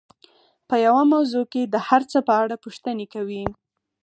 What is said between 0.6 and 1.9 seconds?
په يوه موضوع کې د